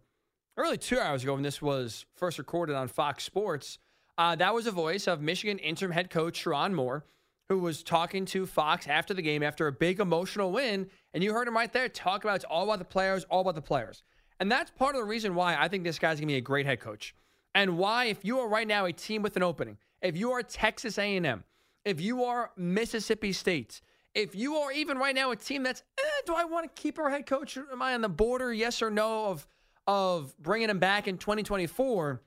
[0.57, 3.79] really two hours ago, when this was first recorded on Fox Sports,
[4.19, 7.05] uh, that was a voice of Michigan interim head coach Sherrone Moore,
[7.49, 10.89] who was talking to Fox after the game after a big emotional win.
[11.13, 13.55] And you heard him right there talk about it's all about the players, all about
[13.55, 14.03] the players.
[14.39, 16.41] And that's part of the reason why I think this guy's going to be a
[16.41, 17.15] great head coach.
[17.55, 20.43] And why, if you are right now a team with an opening, if you are
[20.43, 21.45] Texas A&M,
[21.85, 23.81] if you are Mississippi State,
[24.15, 26.99] if you are even right now a team that's, eh, do I want to keep
[26.99, 27.57] our head coach?
[27.57, 29.47] Am I on the border, yes or no, of
[29.87, 32.23] of bringing him back in 2024?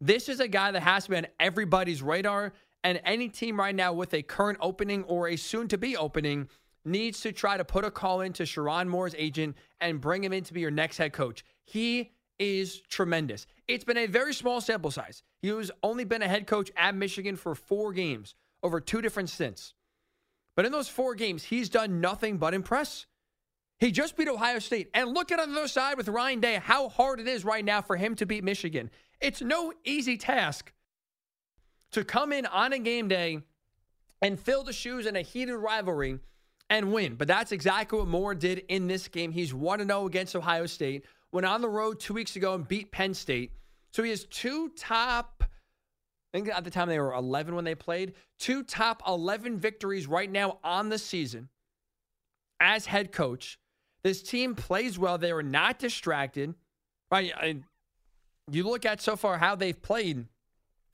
[0.00, 2.52] This is a guy that has to be on everybody's radar.
[2.82, 6.50] And any team right now with a current opening or a soon to be opening
[6.84, 10.44] needs to try to put a call into Sherrone Moore's agent and bring him in
[10.44, 11.44] to be your next head coach.
[11.64, 13.46] He is tremendous.
[13.68, 15.22] It's been a very small sample size.
[15.40, 19.30] He He's only been a head coach at Michigan for four games over two different
[19.30, 19.74] stints.
[20.56, 23.06] But in those four games, he's done nothing but impress.
[23.78, 24.88] He just beat Ohio State.
[24.94, 27.64] And look at on the other side with Ryan Day, how hard it is right
[27.64, 28.90] now for him to beat Michigan.
[29.20, 30.72] It's no easy task
[31.92, 33.40] to come in on a game day
[34.22, 36.18] and fill the shoes in a heated rivalry
[36.70, 37.14] and win.
[37.14, 39.32] But that's exactly what Moore did in this game.
[39.32, 42.90] He's 1 0 against Ohio State, went on the road two weeks ago and beat
[42.90, 43.52] Penn State.
[43.92, 45.46] So he has two top, I
[46.32, 50.30] think at the time they were 11 when they played, two top 11 victories right
[50.30, 51.48] now on the season
[52.60, 53.58] as head coach.
[54.02, 55.16] This team plays well.
[55.16, 56.54] They were not distracted.
[57.10, 57.32] Right?
[57.36, 57.56] I,
[58.50, 60.26] you look at so far how they've played,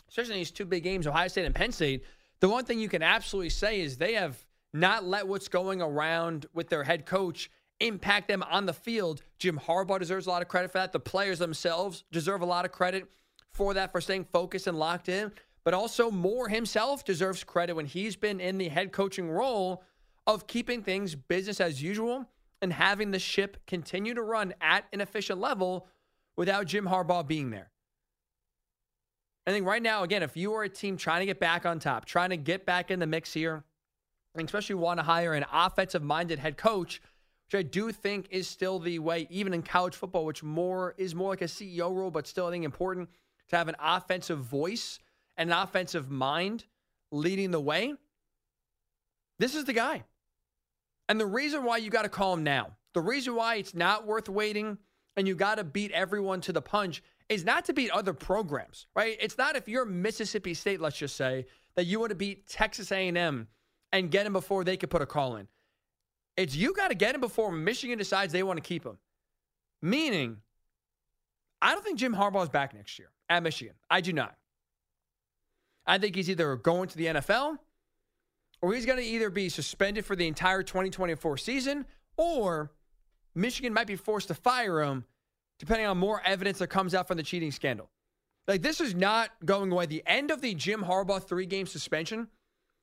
[0.08, 2.04] especially in these two big games, Ohio State and Penn State.
[2.40, 4.38] The one thing you can absolutely say is they have
[4.72, 9.22] not let what's going around with their head coach impact them on the field.
[9.38, 10.92] Jim Harbaugh deserves a lot of credit for that.
[10.92, 13.10] The players themselves deserve a lot of credit
[13.52, 15.32] for that, for staying focused and locked in.
[15.64, 19.82] But also, Moore himself deserves credit when he's been in the head coaching role
[20.26, 22.26] of keeping things business as usual
[22.62, 25.88] and having the ship continue to run at an efficient level
[26.36, 27.70] without Jim Harbaugh being there.
[29.46, 31.78] I think right now, again, if you are a team trying to get back on
[31.78, 33.64] top, trying to get back in the mix here,
[34.34, 37.00] and especially want to hire an offensive minded head coach,
[37.46, 41.14] which I do think is still the way, even in college football, which more is
[41.14, 43.08] more like a CEO role, but still I think important
[43.48, 44.98] to have an offensive voice
[45.36, 46.64] and an offensive mind
[47.10, 47.94] leading the way.
[49.38, 50.04] This is the guy.
[51.08, 54.06] And the reason why you got to call him now, the reason why it's not
[54.06, 54.78] worth waiting
[55.16, 58.86] and you got to beat everyone to the punch is not to beat other programs,
[58.94, 59.16] right?
[59.20, 62.92] It's not if you're Mississippi State, let's just say, that you want to beat Texas
[62.92, 63.48] A&M
[63.92, 65.48] and get him before they could put a call in.
[66.36, 68.98] It's you got to get him before Michigan decides they want to keep him.
[69.82, 70.38] Meaning,
[71.60, 73.74] I don't think Jim Harbaugh is back next year at Michigan.
[73.90, 74.36] I do not.
[75.86, 77.58] I think he's either going to the NFL
[78.62, 82.70] or he's going to either be suspended for the entire 2024 season or
[83.34, 85.04] Michigan might be forced to fire him
[85.58, 87.90] depending on more evidence that comes out from the cheating scandal.
[88.48, 89.86] Like, this is not going away.
[89.86, 92.28] The end of the Jim Harbaugh three game suspension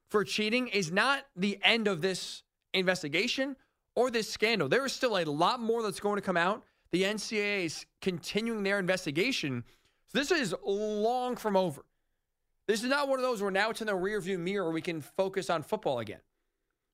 [0.10, 2.43] for cheating is not the end of this
[2.74, 3.56] investigation
[3.96, 4.70] or this scandal.
[4.70, 6.63] There is still a lot more that's going to come out.
[6.91, 9.63] The NCAA is continuing their investigation.
[10.08, 11.84] So this is long from over.
[12.67, 15.02] This is not one of those where now it's in the rearview mirror we can
[15.02, 16.20] focus on football again.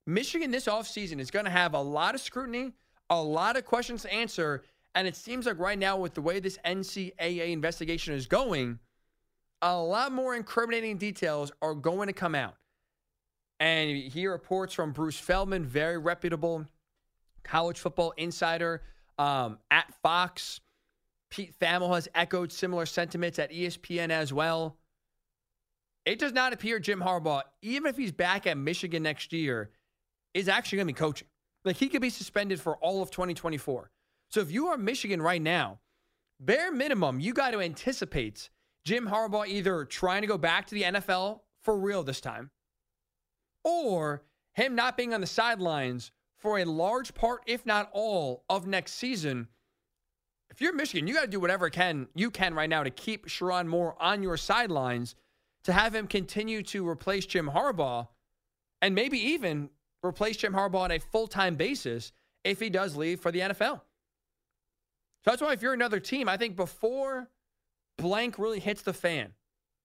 [0.05, 2.73] Michigan this offseason is going to have a lot of scrutiny,
[3.09, 4.63] a lot of questions to answer.
[4.95, 8.79] And it seems like right now, with the way this NCAA investigation is going,
[9.61, 12.55] a lot more incriminating details are going to come out.
[13.63, 16.65] And he reports from Bruce Feldman, very reputable
[17.45, 18.81] college football insider
[19.17, 20.59] um, at Fox.
[21.29, 24.75] Pete Thamel has echoed similar sentiments at ESPN as well.
[26.05, 29.69] It does not appear Jim Harbaugh, even if he's back at Michigan next year,
[30.33, 31.29] is actually going to be coaching.
[31.63, 33.89] Like he could be suspended for all of 2024.
[34.29, 35.79] So if you are Michigan right now,
[36.37, 38.49] bare minimum, you got to anticipate
[38.83, 42.51] Jim Harbaugh either trying to go back to the NFL for real this time
[43.63, 48.67] or him not being on the sidelines for a large part, if not all, of
[48.67, 49.47] next season.
[50.49, 53.27] If you're Michigan, you got to do whatever can you can right now to keep
[53.27, 55.15] Sherrone Moore on your sidelines,
[55.63, 58.07] to have him continue to replace Jim Harbaugh,
[58.81, 59.69] and maybe even
[60.05, 62.11] replace Jim Harbaugh on a full time basis
[62.43, 63.81] if he does leave for the NFL.
[65.23, 67.29] So that's why if you're another team, I think before
[67.97, 69.33] blank really hits the fan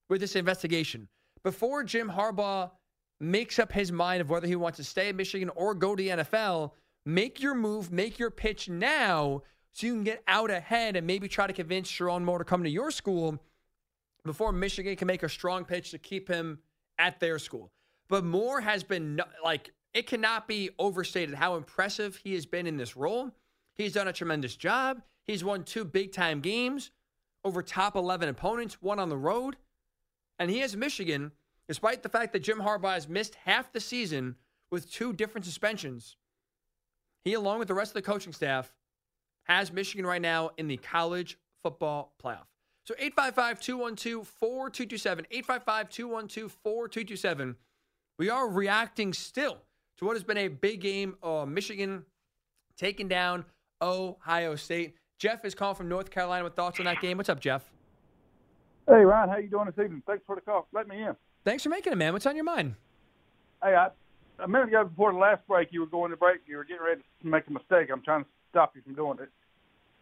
[0.09, 1.07] with this investigation,
[1.41, 2.71] before Jim Harbaugh
[3.19, 6.03] makes up his mind of whether he wants to stay at Michigan or go to
[6.03, 6.71] the NFL,
[7.05, 9.41] make your move, make your pitch now
[9.73, 12.63] so you can get out ahead and maybe try to convince Sherrone Moore to come
[12.63, 13.39] to your school
[14.25, 16.59] before Michigan can make a strong pitch to keep him
[16.97, 17.71] at their school.
[18.09, 22.77] But Moore has been like, it cannot be overstated how impressive he has been in
[22.77, 23.31] this role.
[23.75, 25.01] He's done a tremendous job.
[25.25, 26.91] He's won two big time games
[27.43, 29.57] over top 11 opponents, one on the road.
[30.37, 31.31] And he has Michigan,
[31.69, 34.35] despite the fact that Jim Harbaugh has missed half the season
[34.71, 36.17] with two different suspensions.
[37.23, 38.73] He, along with the rest of the coaching staff,
[39.43, 42.47] has Michigan right now in the college football playoff.
[42.85, 45.27] So 855 212 4227.
[45.29, 47.55] 855 212 4227.
[48.17, 49.59] We are reacting still
[49.99, 51.17] to what has been a big game.
[51.21, 52.03] Uh, Michigan
[52.77, 53.45] taking down
[53.79, 54.95] Ohio State.
[55.19, 57.17] Jeff is calling from North Carolina with thoughts on that game.
[57.17, 57.69] What's up, Jeff?
[58.87, 60.01] Hey, Ryan, how you doing this evening?
[60.07, 60.67] Thanks for the call.
[60.73, 61.15] Let me in.
[61.43, 62.13] Thanks for making it, man.
[62.13, 62.75] What's on your mind?
[63.63, 63.89] Hey, I,
[64.43, 66.41] a minute ago before the last break, you were going to break.
[66.45, 67.89] You were getting ready to make a mistake.
[67.91, 69.29] I'm trying to stop you from doing it.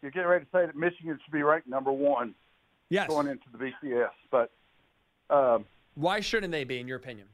[0.01, 2.35] You're getting ready to say that Michigan should be ranked number one
[2.89, 3.07] yes.
[3.07, 4.09] going into the BCS.
[4.31, 4.51] But
[5.29, 5.65] um,
[5.95, 7.27] why shouldn't they be, in your opinion?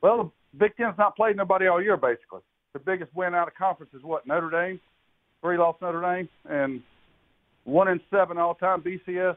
[0.00, 2.40] Well, the Big Ten's not played nobody all year, basically.
[2.72, 4.80] The biggest win out of conference is what Notre Dame,
[5.42, 6.82] three lost Notre Dame, and
[7.64, 9.36] one in seven all time BCS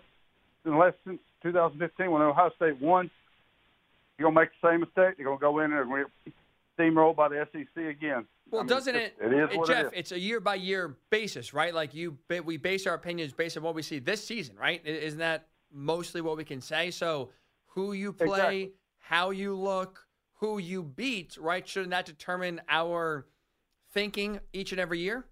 [0.65, 3.09] in less since 2015 when Ohio State won.
[4.21, 5.15] You're gonna make the same mistake.
[5.17, 6.33] You're gonna go in and get
[6.77, 8.27] steamrolled by the SEC again.
[8.51, 9.15] Well, I mean, doesn't it?
[9.19, 9.85] It, It is what Jeff.
[9.85, 9.91] it is.
[9.95, 11.73] It's a year by year basis, right?
[11.73, 14.79] Like you, we base our opinions based on what we see this season, right?
[14.85, 16.91] Isn't that mostly what we can say?
[16.91, 17.31] So,
[17.69, 18.71] who you play, Exactly.
[18.99, 20.05] how you look,
[20.35, 21.67] who you beat, right?
[21.67, 23.25] Shouldn't that determine our
[23.91, 25.25] thinking each and every year?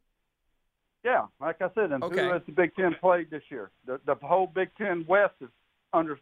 [1.03, 2.25] Yeah, like I said, and Okay.
[2.25, 3.69] who has the Big Ten played this year?
[3.85, 5.49] The the whole Big Ten West is
[5.93, 6.17] under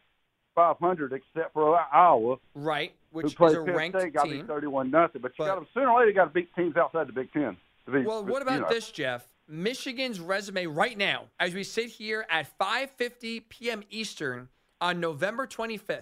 [0.67, 4.39] 500, except for Iowa, Right, who which is a Penn ranked State, got team.
[4.39, 5.21] beat 31 nothing.
[5.21, 7.31] But you got to sooner or later, you got to beat teams outside the Big
[7.31, 7.55] Ten.
[7.85, 8.67] To be, Well, what you about know.
[8.69, 9.27] this, Jeff?
[9.47, 13.83] Michigan's resume right now, as we sit here at 5:50 p.m.
[13.91, 14.49] Eastern
[14.81, 16.01] on November 25th,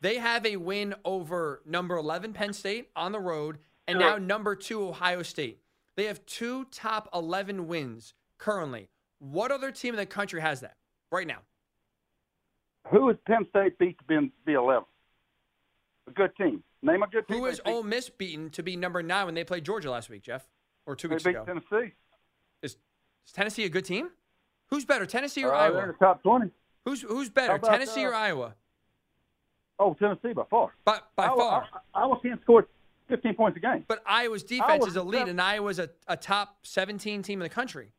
[0.00, 4.54] they have a win over number 11 Penn State on the road, and now number
[4.54, 5.58] two Ohio State.
[5.96, 8.88] They have two top 11 wins currently.
[9.18, 10.76] What other team in the country has that
[11.10, 11.40] right now?
[12.90, 14.84] Who has Penn State beat to be, be 11?
[16.06, 16.62] A good team.
[16.82, 17.38] Name a good team.
[17.38, 17.58] Who they.
[17.70, 20.46] Ole Miss beaten to be number nine when they played Georgia last week, Jeff,
[20.86, 21.44] or two They weeks beat ago?
[21.44, 21.92] Tennessee.
[22.62, 22.76] Is,
[23.26, 24.10] is Tennessee a good team?
[24.68, 25.92] Who's better, Tennessee or Uh, they're in Iowa?
[25.98, 26.50] the top 20.
[26.84, 28.54] Who's who's better, about, Tennessee uh, or Iowa?
[29.78, 30.72] Oh, Tennessee by far.
[30.84, 31.66] By, by Iowa, far.
[31.94, 32.66] I- Iowa can't score
[33.08, 33.84] 15 points a game.
[33.88, 37.44] But Iowa's defense Iowa's is elite, seven- and Iowa's a, a top 17 team in
[37.44, 37.92] the country.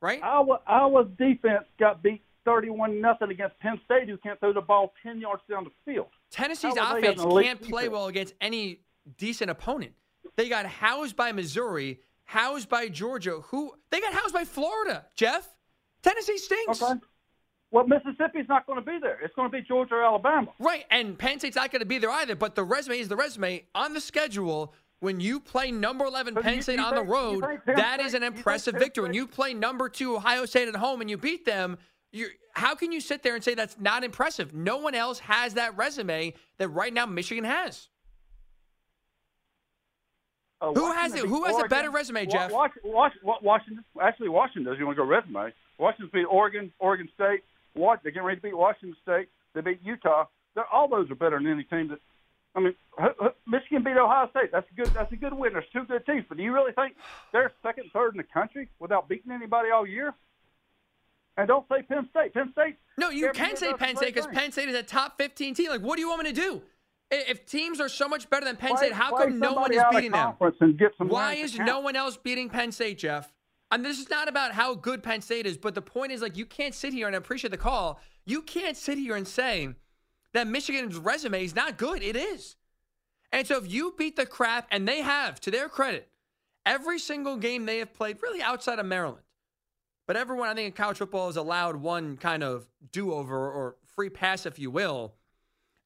[0.00, 0.22] Right?
[0.22, 2.22] Iowa, Iowa's defense got beat
[2.52, 6.08] 31 nothing against Penn State, who can't throw the ball 10 yards down the field.
[6.30, 7.92] Tennessee's How are they offense can't play defense?
[7.92, 8.80] well against any
[9.18, 9.92] decent opponent.
[10.36, 13.40] They got housed by Missouri, housed by Georgia.
[13.48, 15.48] Who they got housed by Florida, Jeff.
[16.02, 16.80] Tennessee stinks.
[16.82, 17.00] Okay.
[17.70, 19.18] Well, Mississippi's not going to be there.
[19.22, 20.48] It's going to be Georgia or Alabama.
[20.58, 22.34] Right, and Penn State's not going to be there either.
[22.34, 24.72] But the resume is the resume on the schedule.
[25.00, 27.60] When you play number 11 So Penn you- State you on the think- you road,
[27.66, 29.02] that is an impressive victory.
[29.04, 31.78] When you play number two Ohio State at home and you beat them,
[32.12, 34.54] you how can you sit there and say that's not impressive?
[34.54, 37.88] No one else has that resume that right now Michigan has.
[40.60, 41.28] Uh, Who Washington has it?
[41.28, 42.50] Who has a better resume, Jeff?
[42.50, 43.84] Wash, Wash, Washington.
[44.00, 44.78] Actually, Washington does.
[44.78, 45.52] You want to go resume?
[45.78, 47.44] Washington beat Oregon, Oregon State.
[47.74, 48.00] What?
[48.02, 49.28] They're getting ready to beat Washington State.
[49.54, 50.24] They beat Utah.
[50.56, 52.00] They're, all those are better than any team that.
[52.56, 52.74] I mean,
[53.46, 54.50] Michigan beat Ohio State.
[54.50, 54.92] That's a good.
[54.94, 55.52] That's a good win.
[55.52, 56.24] There's two good teams.
[56.28, 56.96] But do you really think
[57.32, 60.12] they're second, third in the country without beating anybody all year?
[61.38, 62.34] And don't say Penn State.
[62.34, 62.76] Penn State.
[62.98, 64.26] No, you can say Penn State because.
[64.26, 65.70] Penn State is a top 15 team.
[65.70, 66.62] Like, what do you want me to do?
[67.10, 69.82] If teams are so much better than Penn Play- State, how come no one is
[69.90, 70.24] beating them?
[70.26, 71.84] conference And get some Why is no count.
[71.84, 73.32] one else beating Penn State, Jeff?
[73.70, 76.36] And this is not about how good Penn State is, but the point is like
[76.36, 78.00] you can't sit here and I appreciate the call.
[78.26, 79.68] You can't sit here and say
[80.34, 82.02] that Michigan's resume is not good.
[82.02, 82.56] It is.
[83.32, 86.08] And so if you beat the crap, and they have, to their credit,
[86.66, 89.22] every single game they have played, really outside of Maryland.
[90.08, 93.76] But everyone, I think, in college football is allowed one kind of do over or
[93.94, 95.14] free pass, if you will.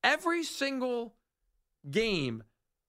[0.05, 1.17] Every single
[1.91, 2.45] game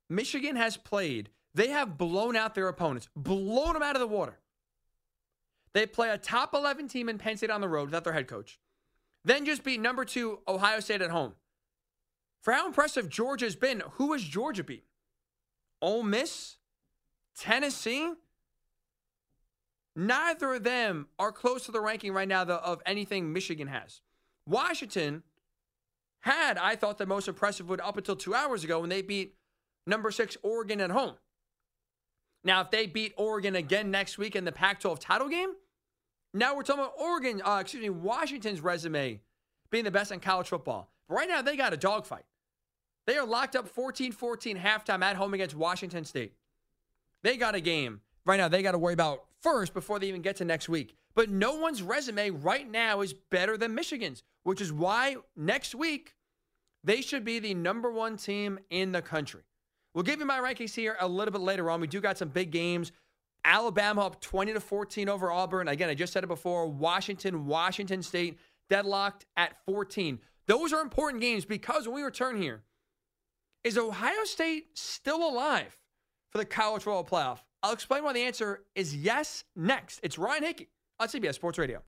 [0.10, 4.38] Michigan has played, they have blown out their opponents, blown them out of the water.
[5.74, 8.28] They play a top 11 team in Penn State on the road without their head
[8.28, 8.60] coach,
[9.26, 11.34] then just beat number two Ohio State at home.
[12.42, 14.84] For how impressive Georgia's been, who has Georgia beat?
[15.82, 16.58] Ole Miss,
[17.36, 18.12] Tennessee,
[19.96, 24.02] neither of them are close to the ranking right now of anything Michigan has.
[24.48, 25.24] Washington
[26.22, 29.36] had, I thought, the most impressive one up until two hours ago when they beat
[29.86, 31.16] number six Oregon at home.
[32.44, 35.54] Now, if they beat Oregon again next week in the Pac 12 title game,
[36.34, 39.22] now we're talking about Oregon, uh, excuse me, Washington's resume
[39.70, 40.92] being the best in college football.
[41.08, 42.26] But right now, they got a dogfight.
[43.06, 46.34] They are locked up 14 14 halftime at home against Washington State.
[47.22, 50.22] They got a game right now they got to worry about first before they even
[50.22, 50.96] get to next week.
[51.16, 56.16] But no one's resume right now is better than Michigan's, which is why next week
[56.84, 59.42] they should be the number one team in the country.
[59.94, 61.80] We'll give you my rankings here a little bit later on.
[61.80, 62.92] We do got some big games.
[63.46, 65.68] Alabama up 20 to 14 over Auburn.
[65.68, 66.68] Again, I just said it before.
[66.68, 70.20] Washington, Washington State deadlocked at 14.
[70.48, 72.64] Those are important games because when we return here,
[73.64, 75.78] is Ohio State still alive
[76.32, 77.40] for the college football playoff?
[77.64, 80.02] I'll explain why the answer is yes next.
[80.04, 80.68] It's Ryan Hickey
[81.00, 81.82] on CBS Sports Radio.